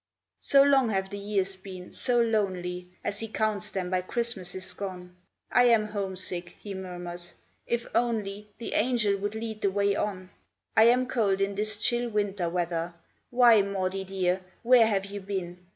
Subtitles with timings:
[0.39, 5.15] So long have the years been, so lonely, As he counts them by Christmases gone.
[5.51, 7.35] "I am homesick," he murmurs;
[7.67, 10.31] "if only The Angel would lead the way on.
[10.75, 12.95] I am cold, in this chill winter weather;
[13.29, 15.59] Why, Maudie, dear, where have you been?